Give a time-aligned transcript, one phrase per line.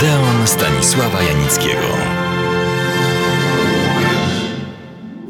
[0.00, 1.86] Odeon Stanisława Janickiego.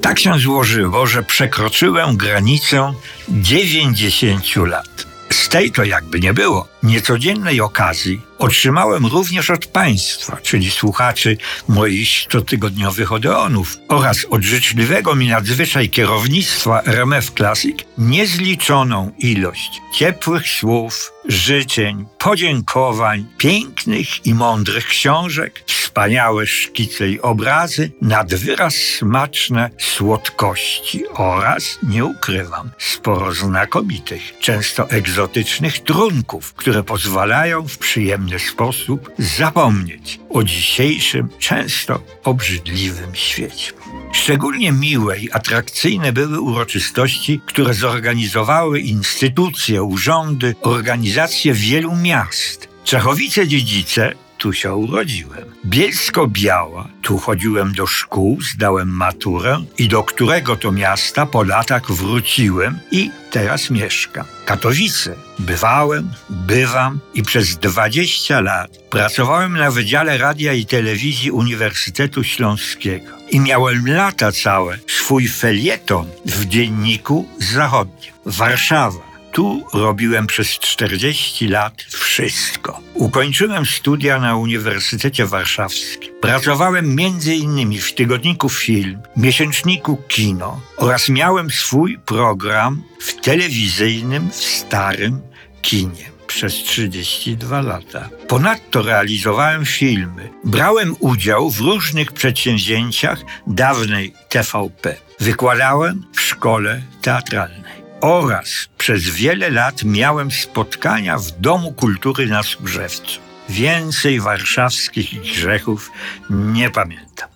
[0.02, 2.94] Tak się złożyło, że przekroczyłem granicę
[3.28, 5.09] 90 lat.
[5.32, 11.36] Z tej to jakby nie było, niecodziennej okazji otrzymałem również od Państwa, czyli słuchaczy
[11.68, 21.12] moich cotygodniowych Odeonów oraz od życzliwego mi nadzwyczaj kierownictwa RMF Classic niezliczoną ilość ciepłych słów,
[21.28, 31.78] życzeń, podziękowań, pięknych i mądrych książek, wspaniałe szkice i obrazy, nad wyraz smaczne słodkości oraz,
[31.82, 41.28] nie ukrywam, sporo znakomitych, często egzotycznych trunków, które pozwalają w przyjemny sposób zapomnieć o dzisiejszym,
[41.38, 43.72] często obrzydliwym świecie.
[44.12, 52.68] Szczególnie miłe i atrakcyjne były uroczystości, które zorganizowały instytucje, urządy, organizacje wielu miast.
[52.84, 55.44] Czechowice-dziedzice tu się urodziłem.
[55.66, 62.78] Bielsko-Biała, tu chodziłem do szkół, zdałem maturę i do którego to miasta po latach wróciłem
[62.90, 64.24] i teraz mieszkam.
[64.44, 65.14] Katowice.
[65.38, 73.40] Bywałem, bywam i przez 20 lat pracowałem na Wydziale Radia i Telewizji Uniwersytetu Śląskiego i
[73.40, 78.12] miałem lata całe swój felieton w dzienniku zachodnim.
[78.26, 79.09] Warszawa.
[79.32, 82.80] Tu robiłem przez 40 lat wszystko.
[82.94, 86.12] Ukończyłem studia na Uniwersytecie Warszawskim.
[86.20, 95.20] Pracowałem innymi w tygodniku Film, miesięczniku Kino oraz miałem swój program w telewizyjnym, w starym
[95.62, 98.08] kinie przez 32 lata.
[98.28, 100.30] Ponadto realizowałem filmy.
[100.44, 104.96] Brałem udział w różnych przedsięwzięciach dawnej TVP.
[105.20, 107.69] Wykładałem w szkole teatralnej
[108.00, 113.20] oraz przez wiele lat miałem spotkania w Domu Kultury na Służewcu.
[113.48, 115.90] Więcej warszawskich grzechów
[116.30, 117.28] nie pamiętam.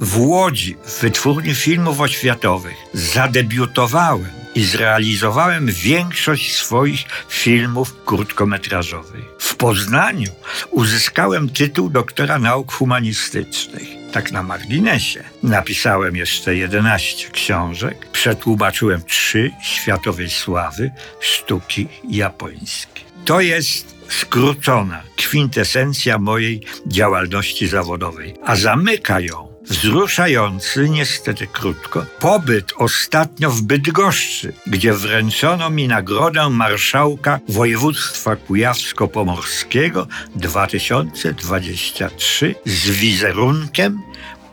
[0.00, 9.24] W Łodzi, w Wytwórni Filmów Oświatowych, zadebiutowałem i zrealizowałem większość swoich filmów krótkometrażowych.
[9.38, 10.30] W Poznaniu
[10.70, 15.24] uzyskałem tytuł doktora nauk humanistycznych tak na marginesie.
[15.42, 20.90] Napisałem jeszcze 11 książek, przetłumaczyłem trzy światowej sławy
[21.20, 23.02] sztuki japońskie.
[23.24, 33.50] To jest skrócona kwintesencja mojej działalności zawodowej, a zamyka ją wzruszający, niestety krótko, pobyt ostatnio
[33.50, 40.06] w Bydgoszczy, gdzie wręczono mi nagrodę marszałka województwa kujawsko-pomorskiego
[40.36, 44.02] 2023 z wizerunkiem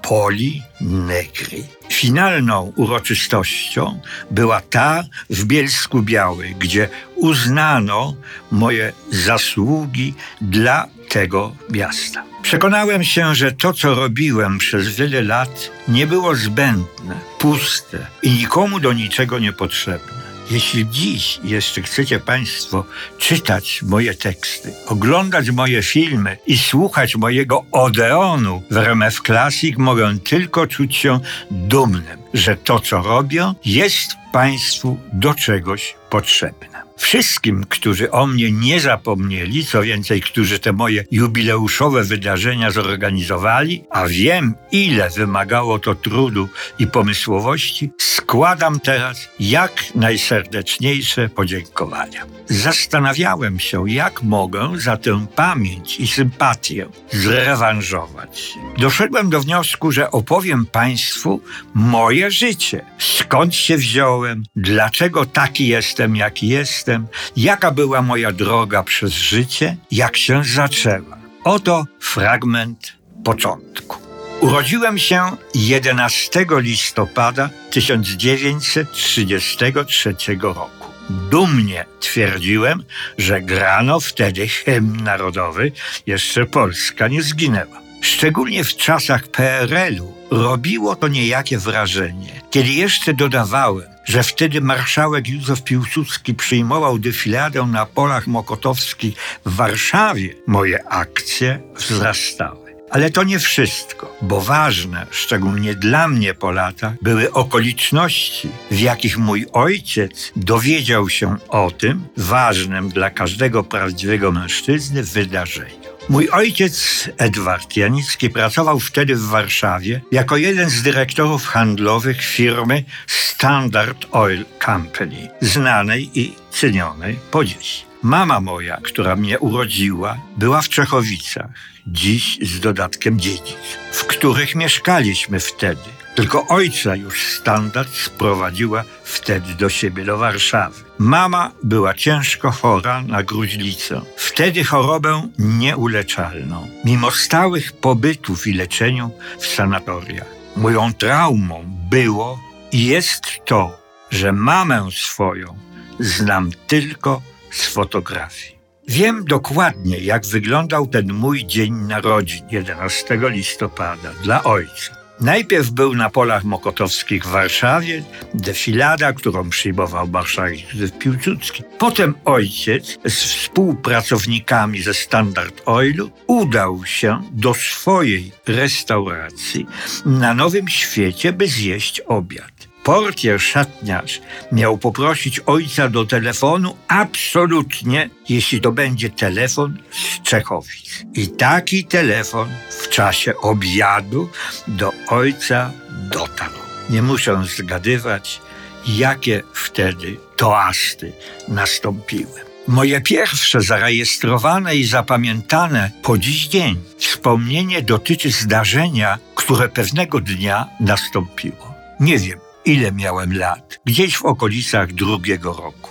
[0.02, 1.64] Poli Negri.
[1.90, 4.00] Finalną uroczystością
[4.32, 8.16] była ta w Bielsku Białej, gdzie uznano
[8.52, 12.24] moje zasługi dla tego miasta.
[12.42, 18.80] Przekonałem się, że to, co robiłem przez wiele lat, nie było zbędne, puste i nikomu
[18.80, 20.20] do niczego niepotrzebne.
[20.52, 22.86] Jeśli dziś jeszcze chcecie Państwo
[23.18, 30.68] czytać moje teksty, oglądać moje filmy i słuchać mojego Odeonu w RMF Classic, mogę tylko
[30.68, 31.20] czuć się
[31.52, 36.69] dumnym, że to, co robię, jest Państwu do czegoś potrzebne.
[37.00, 44.08] Wszystkim, którzy o mnie nie zapomnieli, co więcej, którzy te moje jubileuszowe wydarzenia zorganizowali, a
[44.08, 46.50] wiem, ile wymagało to trudu
[46.80, 52.26] i pomysłowości, składam teraz jak najserdeczniejsze podziękowania.
[52.50, 58.54] Zastanawiałem się, jak mogę za tę pamięć i sympatię zrewanżować.
[58.78, 61.42] Doszedłem do wniosku, że opowiem Państwu
[61.74, 62.86] moje życie.
[62.98, 66.89] Skąd się wziąłem, dlaczego taki jestem, jaki jestem,
[67.36, 71.18] jaka była moja droga przez życie, jak się zaczęła.
[71.44, 73.98] Oto fragment początku.
[74.42, 75.22] Urodziłem się
[75.56, 80.70] 11 listopada 1933 roku.
[81.10, 82.84] Dumnie twierdziłem,
[83.18, 85.72] że grano wtedy hymn narodowy,
[86.06, 87.89] jeszcze Polska nie zginęła.
[88.02, 95.64] Szczególnie w czasach PRL-u robiło to niejakie wrażenie, kiedy jeszcze dodawałem, że wtedy marszałek Józef
[95.64, 99.16] Piłsudski przyjmował defiladę na polach mokotowskich
[99.46, 102.70] w Warszawie, moje akcje wzrastały.
[102.90, 109.18] Ale to nie wszystko, bo ważne, szczególnie dla mnie po latach, były okoliczności, w jakich
[109.18, 115.89] mój ojciec dowiedział się o tym ważnym dla każdego prawdziwego mężczyzny wydarzeniu.
[116.10, 124.06] Mój ojciec, Edward Janicki, pracował wtedy w Warszawie jako jeden z dyrektorów handlowych firmy Standard
[124.12, 127.86] Oil Company, znanej i cenionej po dziś.
[128.04, 131.50] Mama moja, która mnie urodziła, była w Czechowicach,
[131.88, 135.99] dziś z dodatkiem dziedzic, w których mieszkaliśmy wtedy.
[136.16, 140.84] Tylko ojca już standard sprowadziła wtedy do siebie, do Warszawy.
[140.98, 144.02] Mama była ciężko chora na gruźlicę.
[144.18, 146.68] Wtedy chorobę nieuleczalną.
[146.86, 150.28] Mimo stałych pobytów i leczeniu w sanatoriach.
[150.56, 152.40] Moją traumą było
[152.72, 153.78] i jest to,
[154.12, 155.58] że mamę swoją
[156.00, 157.22] znam tylko
[157.52, 158.60] z fotografii.
[158.88, 164.99] Wiem dokładnie, jak wyglądał ten mój dzień narodzin 11 listopada dla ojca.
[165.22, 170.60] Najpierw był na polach mokotowskich w Warszawie, defilada, którą przyjmował marszałek
[171.00, 171.64] Piłsudski.
[171.78, 179.66] Potem ojciec z współpracownikami ze Standard Oilu udał się do swojej restauracji
[180.06, 182.59] na Nowym Świecie, by zjeść obiad
[182.90, 184.22] portier, szatniarz
[184.52, 191.06] miał poprosić ojca do telefonu absolutnie, jeśli to będzie telefon z Czechowic.
[191.14, 194.30] I taki telefon w czasie obiadu
[194.68, 196.54] do ojca dotarł.
[196.90, 198.42] Nie muszę zgadywać,
[198.88, 201.14] jakie wtedy toasty
[201.48, 202.42] nastąpiły.
[202.68, 211.74] Moje pierwsze zarejestrowane i zapamiętane po dziś dzień wspomnienie dotyczy zdarzenia, które pewnego dnia nastąpiło.
[212.00, 212.40] Nie wiem,
[212.70, 215.90] ile miałem lat, gdzieś w okolicach drugiego roku.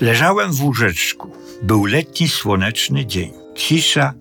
[0.00, 1.36] Leżałem w łóżeczku.
[1.62, 3.32] Był letni, słoneczny dzień.
[3.56, 4.12] Cisza,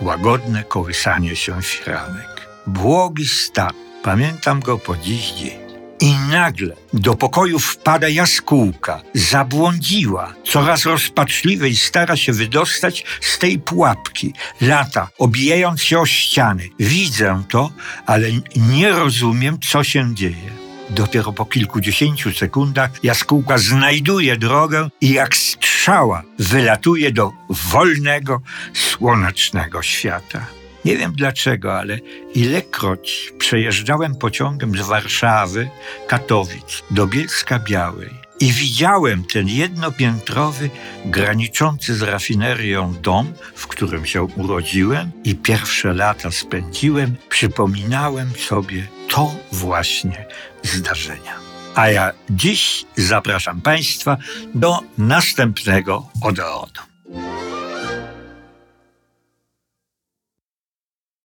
[0.00, 2.48] łagodne kołysanie się firanek.
[2.66, 3.72] Błogi stan.
[4.02, 5.58] Pamiętam go po dziś dzień.
[6.00, 14.32] I nagle do pokoju wpada jaskółka, zabłądziła, coraz rozpaczliwej stara się wydostać z tej pułapki.
[14.60, 16.68] Lata, obijając się o ściany.
[16.80, 17.70] Widzę to,
[18.06, 20.55] ale nie rozumiem, co się dzieje.
[20.90, 28.40] Dopiero po kilkudziesięciu sekundach jaskółka znajduje drogę i jak strzała wylatuje do wolnego,
[28.74, 30.46] słonecznego świata.
[30.84, 31.98] Nie wiem dlaczego, ale
[32.34, 35.70] ilekroć przejeżdżałem pociągiem z Warszawy,
[36.08, 38.10] Katowic do Bielska Białej
[38.40, 40.70] i widziałem ten jednopiętrowy,
[41.04, 49.34] graniczący z rafinerią dom, w którym się urodziłem i pierwsze lata spędziłem, przypominałem sobie to
[49.52, 50.26] właśnie
[50.62, 51.34] zdarzenia.
[51.74, 54.16] A ja dziś zapraszam Państwa
[54.54, 56.95] do następnego Odeonu.